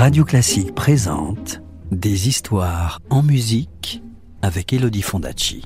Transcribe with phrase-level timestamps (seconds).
[0.00, 4.02] Radio Classique présente Des histoires en musique
[4.40, 5.62] avec Elodie Fondacci.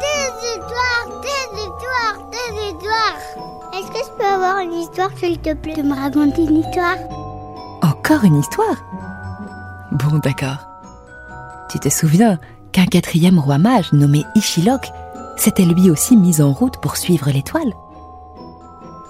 [0.00, 3.18] Des histoires, des histoires, des histoires.
[3.74, 6.96] Est-ce que je peux avoir une histoire, s'il te plaît, de me raconter une histoire?
[7.82, 8.82] Encore une histoire?
[9.92, 10.66] Bon, d'accord.
[11.68, 12.38] Tu te souviens
[12.72, 14.88] qu'un quatrième roi mage nommé Ishilok
[15.36, 17.74] s'était lui aussi mis en route pour suivre l'étoile?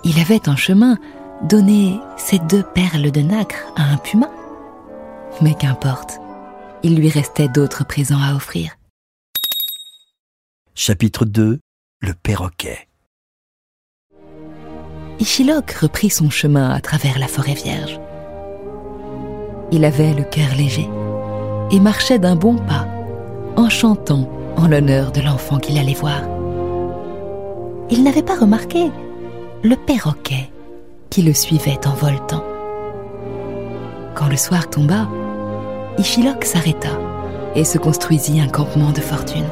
[0.02, 0.98] Il avait en chemin
[1.44, 4.30] donner ces deux perles de nacre à un puma
[5.42, 6.18] Mais qu'importe,
[6.82, 8.76] il lui restait d'autres présents à offrir.
[10.74, 11.60] Chapitre 2
[12.00, 12.88] Le perroquet.
[15.20, 18.00] Ishilok reprit son chemin à travers la forêt vierge.
[19.70, 20.88] Il avait le cœur léger
[21.70, 22.88] et marchait d'un bon pas,
[23.56, 26.22] en chantant en l'honneur de l'enfant qu'il allait voir.
[27.90, 28.90] Il n'avait pas remarqué
[29.62, 30.50] le perroquet
[31.14, 32.42] qui le suivait en voltant.
[34.16, 35.06] Quand le soir tomba,
[35.96, 36.88] Ishilok s'arrêta
[37.54, 39.46] et se construisit un campement de fortune.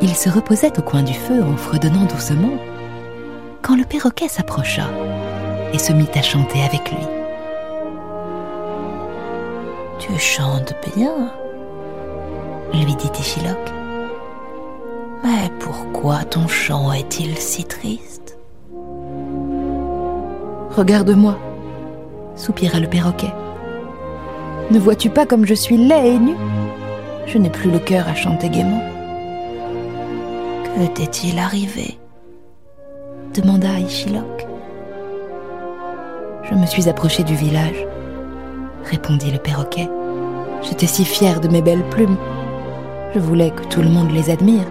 [0.00, 2.56] Il se reposait au coin du feu en fredonnant doucement
[3.60, 4.88] quand le perroquet s'approcha
[5.72, 7.04] et se mit à chanter avec lui.
[9.98, 11.32] Tu chantes bien,
[12.72, 13.72] lui dit Ishilok.
[15.24, 18.12] Mais pourquoi ton chant est-il si triste?
[20.76, 21.38] Regarde-moi,
[22.34, 23.32] soupira le perroquet.
[24.70, 26.34] Ne vois-tu pas comme je suis laid et nu?
[27.26, 28.82] Je n'ai plus le cœur à chanter gaiement.
[30.64, 31.98] Que t'est-il arrivé?
[33.34, 34.46] demanda Ishilok.
[36.44, 37.86] Je me suis approché du village,
[38.90, 39.88] répondit le perroquet.
[40.62, 42.16] J'étais si fier de mes belles plumes.
[43.14, 44.64] Je voulais que tout le monde les admire.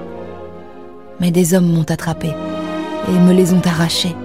[1.19, 2.29] Mais des hommes m'ont attrapé
[3.07, 4.15] et me les ont arrachés.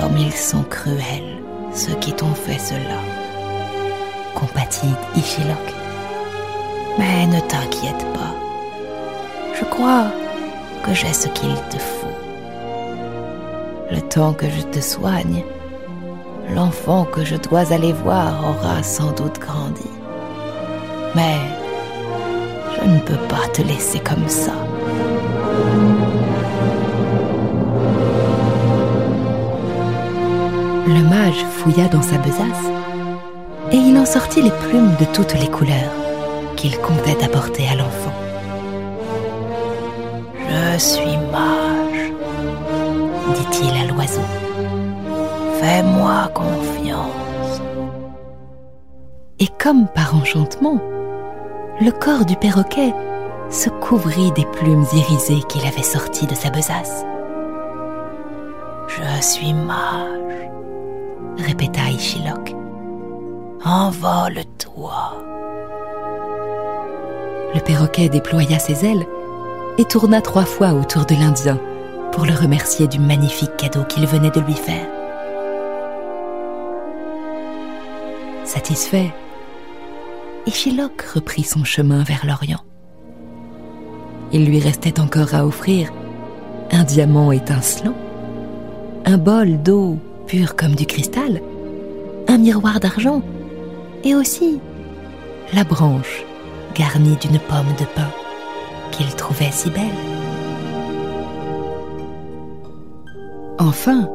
[0.00, 1.42] Comme ils sont cruels,
[1.74, 3.00] ceux qui t'ont fait cela,
[4.34, 5.74] compatit Ishilok.
[6.98, 8.34] Mais ne t'inquiète pas.
[9.58, 10.06] Je crois
[10.84, 12.18] que j'ai ce qu'il te faut.
[13.90, 15.42] Le temps que je te soigne,
[16.54, 19.90] l'enfant que je dois aller voir aura sans doute grandi.
[21.16, 21.38] Mais
[22.76, 24.52] je ne peux pas te laisser comme ça.
[30.88, 32.64] Le mage fouilla dans sa besace
[33.72, 35.92] et il en sortit les plumes de toutes les couleurs
[36.56, 38.14] qu'il comptait apporter à l'enfant.
[40.48, 42.10] Je suis mage,
[43.34, 44.22] dit-il à l'oiseau.
[45.60, 47.60] Fais-moi confiance.
[49.40, 50.80] Et comme par enchantement,
[51.82, 52.94] le corps du perroquet
[53.50, 57.04] se couvrit des plumes irisées qu'il avait sorties de sa besace.
[59.18, 60.48] Je suis mage,
[61.38, 62.54] répéta Ishilok.
[63.64, 65.24] Envole-toi.
[67.52, 69.04] Le perroquet déploya ses ailes
[69.76, 71.58] et tourna trois fois autour de l'Indien
[72.12, 74.86] pour le remercier du magnifique cadeau qu'il venait de lui faire.
[78.44, 79.12] Satisfait,
[80.46, 82.62] Ishilok reprit son chemin vers l'Orient.
[84.32, 85.92] Il lui restait encore à offrir
[86.70, 87.94] un diamant étincelant,
[89.08, 89.96] un bol d'eau
[90.26, 91.40] pur comme du cristal,
[92.28, 93.22] un miroir d'argent
[94.04, 94.60] et aussi
[95.54, 96.26] la branche
[96.74, 98.10] garnie d'une pomme de pin
[98.92, 99.86] qu'il trouvait si belle.
[103.58, 104.10] Enfin,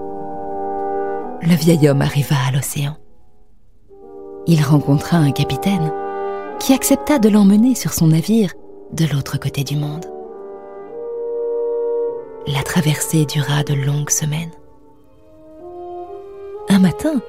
[1.42, 2.96] le vieil homme arriva à l'océan.
[4.46, 5.92] Il rencontra un capitaine
[6.60, 8.54] qui accepta de l'emmener sur son navire
[8.92, 10.06] de l'autre côté du monde.
[12.46, 14.52] La traversée dura de longues semaines
[16.84, 17.22] matin,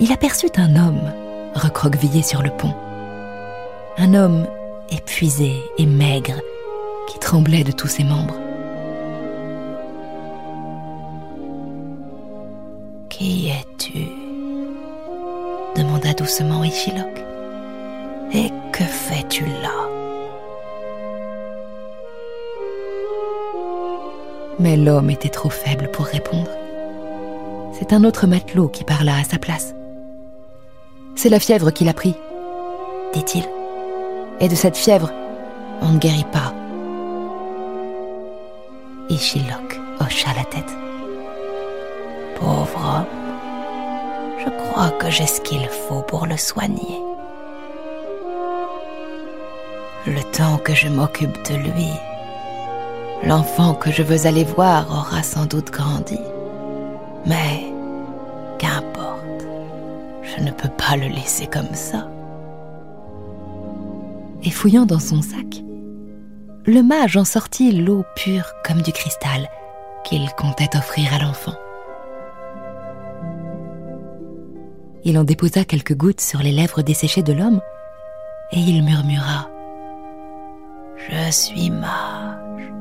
[0.00, 1.12] il aperçut un homme
[1.54, 2.74] recroquevillé sur le pont.
[3.96, 4.44] Un homme
[4.90, 6.40] épuisé et maigre
[7.08, 8.34] qui tremblait de tous ses membres.
[13.08, 14.08] Qui es-tu?
[15.76, 17.24] demanda doucement Ishilok.
[18.34, 19.76] Et que fais-tu là?
[24.58, 26.50] Mais l'homme était trop faible pour répondre
[27.78, 29.74] c'est un autre matelot qui parla à sa place.
[31.14, 32.14] C'est la fièvre qui l'a pris,
[33.12, 33.44] dit-il.
[34.40, 35.12] Et de cette fièvre,
[35.82, 36.54] on ne guérit pas.
[39.10, 40.74] Ishilok hocha la tête.
[42.40, 43.06] Pauvre homme,
[44.38, 47.00] je crois que j'ai ce qu'il faut pour le soigner.
[50.06, 51.90] Le temps que je m'occupe de lui,
[53.24, 56.20] l'enfant que je veux aller voir aura sans doute grandi.
[57.26, 57.66] Mais
[60.36, 62.08] Je ne peux pas le laisser comme ça.
[64.42, 65.62] Et fouillant dans son sac,
[66.66, 69.48] le mage en sortit l'eau pure comme du cristal
[70.04, 71.54] qu'il comptait offrir à l'enfant.
[75.04, 77.60] Il en déposa quelques gouttes sur les lèvres desséchées de l'homme
[78.52, 79.48] et il murmura⁇
[81.08, 82.72] Je suis mage,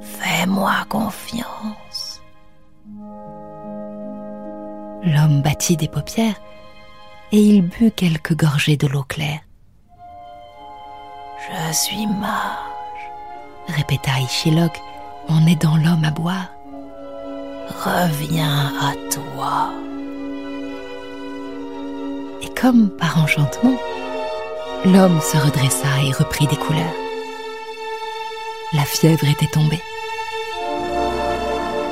[0.00, 1.44] fais-moi confiance⁇
[5.06, 6.40] L'homme battit des paupières
[7.32, 9.40] et il but quelques gorgées de l'eau claire.
[11.38, 13.10] Je suis mage,
[13.68, 14.78] répéta Ishilok
[15.28, 16.50] en aidant l'homme à boire.
[17.84, 19.70] Reviens à toi
[22.60, 23.76] comme par enchantement,
[24.84, 26.94] l'homme se redressa et reprit des couleurs.
[28.72, 29.82] La fièvre était tombée.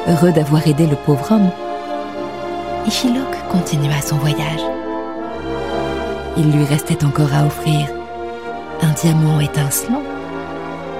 [0.08, 1.50] Heureux d'avoir aidé le pauvre homme,
[2.86, 4.60] Ishilok continua son voyage.
[6.36, 7.88] Il lui restait encore à offrir
[8.82, 10.02] un diamant étincelant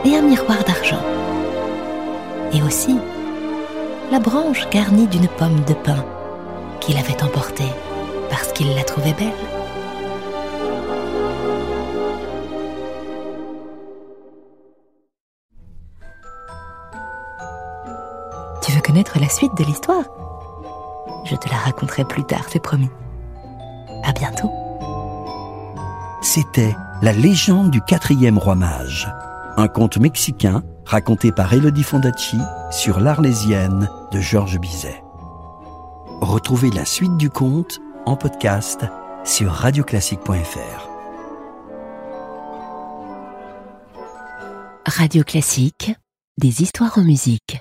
[0.05, 1.03] et un miroir d'argent.
[2.53, 2.97] Et aussi
[4.11, 6.05] la branche garnie d'une pomme de pin
[6.81, 7.73] qu'il avait emportée
[8.31, 9.33] parce qu'il la trouvait belle.
[18.63, 20.24] Tu veux connaître la suite de l'histoire?
[21.25, 22.91] Je te la raconterai plus tard, c'est promis.
[24.05, 24.51] À bientôt.
[26.23, 29.09] C'était La légende du quatrième roi mage,
[29.57, 32.39] un conte mexicain raconté par Elodie Fondacci
[32.71, 35.03] sur l'Arlésienne de Georges Bizet.
[36.21, 38.85] Retrouvez la suite du conte en podcast
[39.25, 40.89] sur radioclassique.fr.
[44.87, 45.95] Radio Classique,
[46.39, 47.61] des histoires en musique.